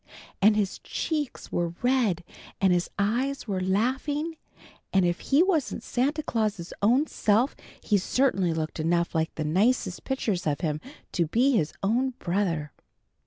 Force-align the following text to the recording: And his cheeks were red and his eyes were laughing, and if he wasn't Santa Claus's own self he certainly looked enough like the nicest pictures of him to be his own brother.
And 0.41 0.55
his 0.55 0.79
cheeks 0.79 1.51
were 1.51 1.75
red 1.83 2.23
and 2.59 2.73
his 2.73 2.89
eyes 2.97 3.47
were 3.47 3.61
laughing, 3.61 4.35
and 4.91 5.05
if 5.05 5.19
he 5.19 5.43
wasn't 5.43 5.83
Santa 5.83 6.23
Claus's 6.23 6.73
own 6.81 7.05
self 7.05 7.55
he 7.83 7.99
certainly 7.99 8.51
looked 8.51 8.79
enough 8.79 9.13
like 9.13 9.35
the 9.35 9.43
nicest 9.43 10.03
pictures 10.03 10.47
of 10.47 10.61
him 10.61 10.81
to 11.11 11.27
be 11.27 11.51
his 11.55 11.71
own 11.83 12.15
brother. 12.17 12.71